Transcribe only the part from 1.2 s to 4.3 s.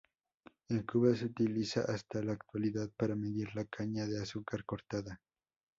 utiliza hasta la actualidad para medir la caña de